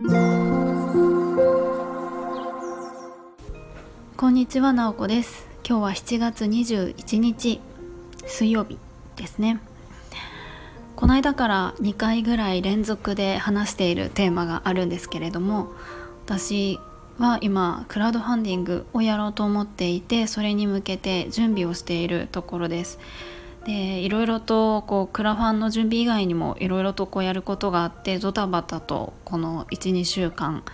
[0.00, 0.06] こ
[4.28, 5.48] んにちは、なおこです。
[5.68, 7.60] 今日は7月21日
[8.24, 8.78] 水曜日
[9.16, 9.58] ですね。
[10.94, 15.72] この間から2回ぐらい連続で話しているテーマがあるんですけれども
[16.26, 16.78] 私
[17.18, 23.00] は今クラウドファンディングをやろうと思っていてそれに向けて準備をしているところです。
[23.64, 30.64] でいろいろとこうクラファンの準備以外にもいろいろとこうやることがあってドタバタとこの12週間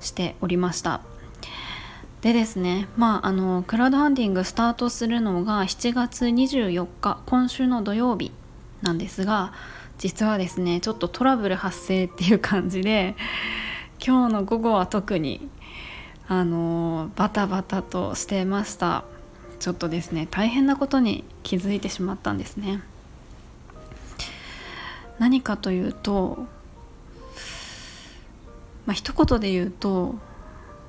[0.00, 1.00] しておりました。
[2.20, 8.32] でですねまああのクラウドファンディングスタートするのが7月24日今週の土曜日
[8.82, 9.52] なんですが
[9.98, 13.14] 実はですねちょっとトラブル発生っていう感じで
[14.04, 15.48] 今日の午後は特に
[16.28, 19.04] あのバタバタとしてました。
[19.60, 22.82] ちょっとですね大変なことに気づいてしまったんですね。
[25.18, 26.46] 何かというと
[28.86, 30.14] まあ一言で言うと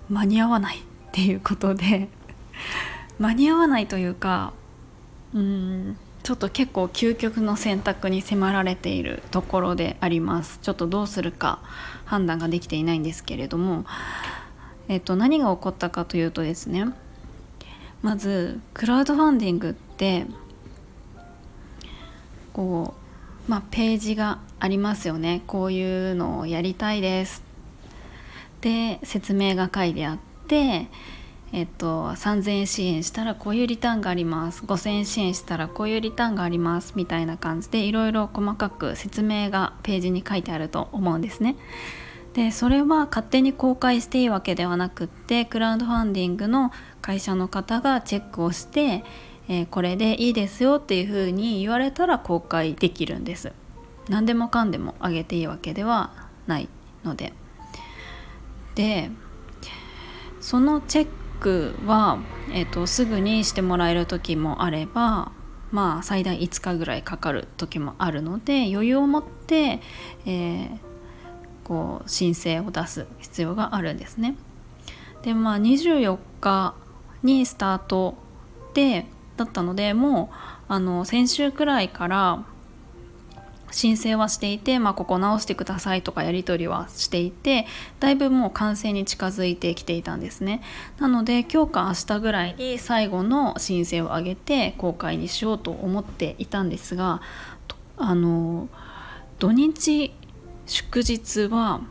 [0.09, 2.09] 間に合わないっていうことで
[3.17, 4.53] 間に合わないというか
[5.33, 10.59] うんちょっと結構究極の選択に迫られているところであります。
[10.61, 11.59] ちょっとどうするか
[12.05, 13.85] 判断ができていないんですけれども、
[14.87, 16.93] えっと、何が起こったかというとですね
[18.01, 20.25] まずクラウドファンディングって
[22.53, 22.93] こ
[23.47, 25.41] うまあページがありますよね。
[25.47, 27.43] こういうのをやりたいです。
[28.61, 30.87] で説明が書いてあって
[31.51, 34.63] えっと、3,000円支援したらこういうリターンがあります。
[34.65, 36.93] 5,000円支援したらこういうリターンがあります。
[36.95, 41.55] みたいな感じでいろいろ細かく説明がページに書いてあると思うんですね。
[42.33, 49.03] でそれは勝手に公開していいわけではなくってクラウドファンディングの会社の方がチェックをして、
[49.47, 53.51] えー、これでいいですよっていうふうに言われたら公開できるんです。
[54.09, 56.11] 何でもかんでもあげていいわけでは
[56.47, 56.69] ない
[57.03, 57.33] ので。
[58.75, 59.11] で
[60.39, 61.07] そのチェッ
[61.41, 62.19] クは、
[62.53, 65.33] えーと、すぐにしてもらえる時もあれば
[65.71, 69.81] まあ最大5日ぐらいかかる時もあるので余裕を持って、
[70.25, 70.79] えー、
[71.69, 74.35] こう申請を出す必要があるんですね。
[75.21, 76.73] でまあ24日
[77.23, 78.15] にスタート
[78.73, 79.05] で
[79.37, 80.35] だったのでもう
[80.67, 82.43] あの先週くらいから
[83.71, 87.67] 申請はしていて、まあ、ここ直してくださいとかやり取りはしていて
[87.99, 90.61] だいぶもう完成に近づいてきていたんですね
[90.97, 97.21] なので今日か明日ぐらいに最後の申請を上げて公開にしようと思っていたんですが
[97.97, 98.69] あの
[99.37, 100.13] 土日
[100.69, 101.81] 祝日は、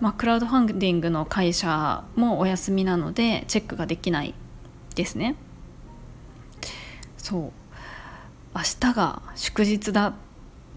[0.00, 4.32] まあ、クラウドファンディングの会社もお休みなのでチェックができない
[4.94, 5.34] ですね。
[7.18, 7.52] そう。
[8.54, 8.62] 明
[8.92, 10.12] 日が祝日だっ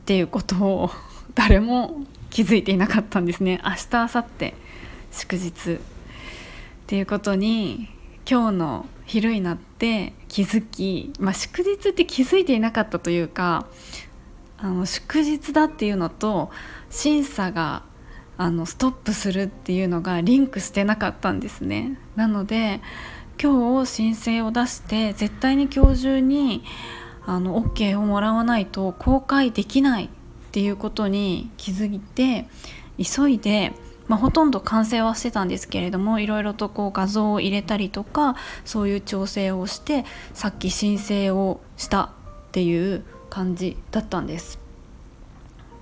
[0.06, 0.90] ていうことを
[1.36, 2.02] 誰も
[2.32, 3.62] 気づいていなかったんですね。
[3.64, 4.54] 明日明後日
[5.12, 5.80] 祝日っ
[6.88, 7.90] ていうことに
[8.30, 13.68] 今日の昼になって気づき、まあ、祝日って気づいていなかったというか
[14.64, 16.50] あの祝日だっていうのと
[16.90, 17.84] 審査が
[18.38, 22.00] あのストップするっていうのがリンクしてなかったんですね。
[22.16, 22.82] なので
[23.42, 26.64] 今日申請を出して絶対に今日中に
[27.26, 30.10] あの OK をもらわないと公開できないっ
[30.52, 32.48] ていうことに気づいて
[32.98, 33.74] 急いで、
[34.08, 42.10] まあ、ほとんど完成はしてたんですけれどもいろいろとこう画像を入れたりとかそういう調整をしてさっき申請をしたっ
[42.52, 43.04] ていう
[43.34, 44.60] 感じだったんです。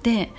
[0.03, 0.31] で、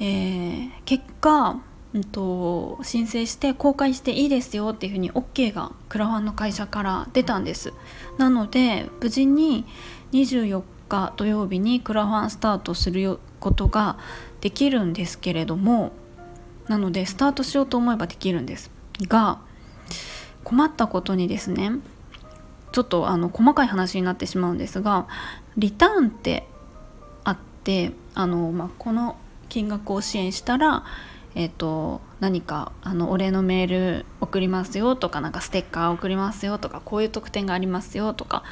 [0.00, 1.60] えー、結果
[1.92, 7.74] うんと、申請して公開していいですよっていうふうに OK がクラファンの会社から出たんです
[8.16, 9.66] なので無事に
[10.12, 13.98] 24日土曜日にクラファンスタートすることが
[14.40, 15.92] できるんですけれども
[16.66, 18.70] なのでスタートしようと思えばできるんです
[19.02, 19.38] が
[20.44, 21.72] 困ったことにですね
[22.72, 25.06] ちょっとあの細かい話になってしまうんですが
[25.56, 26.46] リターンって
[27.24, 29.16] あってあの、まあ、この
[29.48, 30.84] 金額を支援したら
[31.34, 38.42] えーと、何かあのお礼のメール送りますよとかなんかステッカー送りますよとかこういう特典がありますよとか、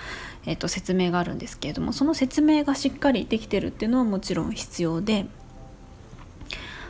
[0.46, 5.26] えーと、説明があるんですけれどもその説明がしっかりできてるっていうのはもちろん必要で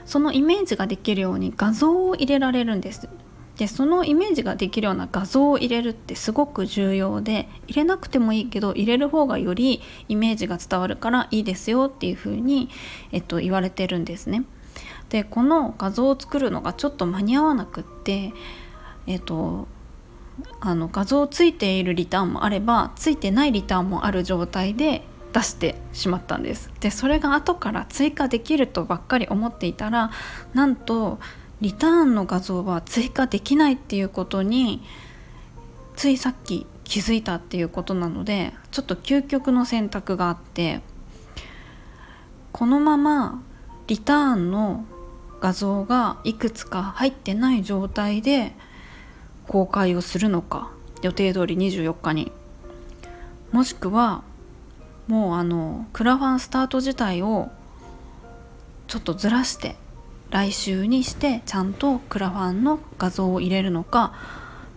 [0.06, 3.08] そのイメージができるように画像を入れられるんです。
[3.60, 12.70] でそのイメージができるような画像を入れるってすごく重要で入れなくてもいいけど入れる方がよりイメージが伝わるからいいですよっていうふうに、
[13.12, 14.44] えっと、言われてるんですね。
[15.10, 18.32] でこの画像を作るのがちょっと間に合わなくって
[19.06, 19.68] えっ、と
[20.60, 25.02] あの画像ついているリターンもあればついてないリターンもある状態で
[25.34, 30.10] 出してしまったんですでそれが後から追加できるとばっかり思っていたら
[30.54, 31.18] なんと
[31.60, 34.82] リターンの画像は追加できないっていうことに
[35.96, 40.80] ついさっき気づいたっていうことなのでちょっと究極の選択があって
[42.52, 43.42] このまま
[43.86, 44.84] リターンの
[45.40, 48.52] 画像がいくつか入ってない状態で
[49.46, 50.70] 公開をするのか
[51.02, 52.32] 予定通り24日に。
[53.52, 54.22] もしくは
[55.08, 57.50] もうあのクラファンスタート自体を
[58.86, 59.74] ちょっとずらして
[60.30, 64.14] 来週にしてちゃんとクラファンの画像を入れるのか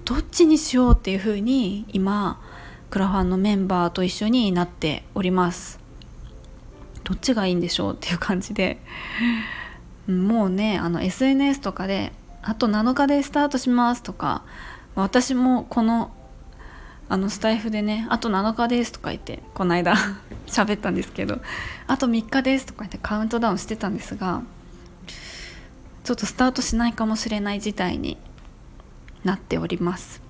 [0.05, 2.41] どっちにしようっていうふうに今
[2.89, 5.79] クラファンのメンバーと一緒になっております。
[7.03, 8.79] どっちがいいんでしょうっていう感じで。
[10.07, 12.11] もうねあの SNS とかで
[12.41, 14.43] あと7日でスタートしますとか
[14.95, 16.11] 私もこの
[17.09, 19.95] あのスタイフでねあと7日ですとか言ってこの間
[20.47, 21.39] 喋ったんですけど
[21.87, 24.41] あと3日ですとか言ってカウントダウンしてたんですが
[26.03, 28.17] ちょっとスタートしないかもしれない事態に
[29.23, 30.21] なっております。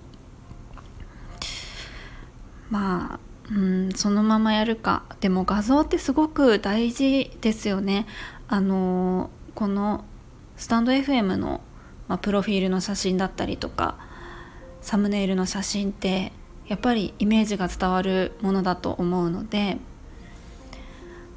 [2.69, 3.19] まあ
[3.51, 5.03] うんそのままやるか。
[5.19, 8.05] でも画像ってすごく大事ですよね。
[8.47, 10.05] あのこの
[10.57, 11.61] スタンド FM の、
[12.07, 13.97] まあ、プロフィールの写真だったりとか
[14.81, 16.31] サムネイルの写真って
[16.67, 19.77] やっぱりイメージが伝わるものだと思うので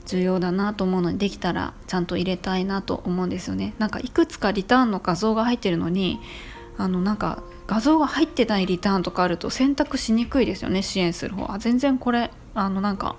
[0.07, 3.75] 重要だなと思うのにできたらちゃんと入れたいなと思うんですよね。
[3.79, 6.21] なんかいくつかリターンの画像が入ってるのに
[6.79, 13.17] あのなんか画像が入ってないリターンとかあると選択しにくいですよね支援する方あ全然これあのなんか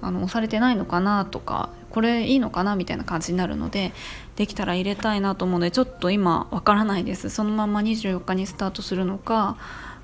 [0.00, 3.92] あの押されてないのかなとかこれいいのかなみたいな感じになるので
[4.36, 7.30] できたら入れたいなと思うのでちょっと今わからないです。
[7.30, 9.56] そのまま24日にスタートするのか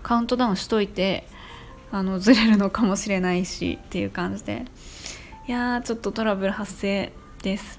[0.02, 1.26] カウントダウンしといて
[1.90, 4.64] あのずれるのかもしれないしっていう感じで。
[5.52, 7.12] やーちょっとトラブル発生
[7.42, 7.78] です。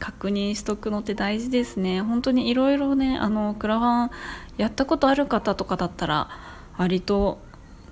[0.00, 2.02] 確認しとくのって大事ですね。
[2.02, 4.10] 本当にいろいろねあのクラファン
[4.56, 6.28] やったことある方とかだったら
[6.76, 7.38] 割と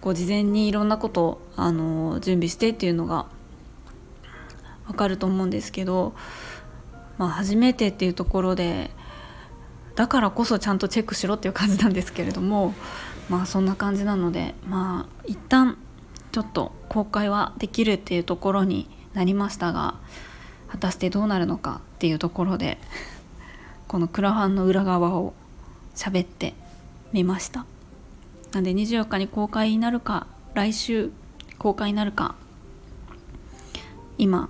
[0.01, 3.27] こう事前にいろんなことあの準備してっていうのが
[4.89, 6.15] わかると思うんですけど、
[7.17, 8.91] まあ、初めてっていうところで
[9.95, 12.75] だからこそちゃんとチェックしろっていう感じなんですけれども
[13.31, 15.79] まあそんな感じなのでまあ一旦
[16.33, 19.95] ちょっと公開はできるっていうところになりましたが
[20.69, 22.79] 果たしてどうなるのかっていうところで
[23.89, 25.35] このクラファンの裏側を
[25.95, 26.55] 喋って
[27.13, 27.65] みました。
[28.53, 31.11] なんで24日に公開になるか来週
[31.59, 32.37] 公開になるか
[34.17, 34.49] 今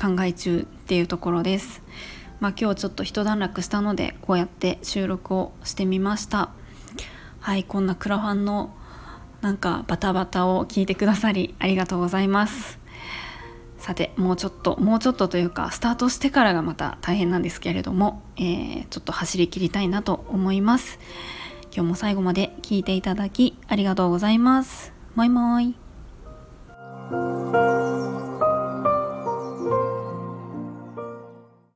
[0.00, 1.82] 考え中っていうところです。
[2.40, 6.50] まあ今日ちょっと一段落したのでこうやって収録をしてみました。
[7.40, 8.74] はいこんなクラファンの
[9.40, 12.83] なんかバタバタを聞いてくださりありがとうございます。
[13.84, 20.98] さてもうちょっともうちょっとというかスタートしてからがまた大変なんですけれども、えー、ちょっと走り切りたいなと思います。
[21.70, 24.94] 今日も最後まで聞いていただきありがとうございます。
[25.14, 25.76] もいもい。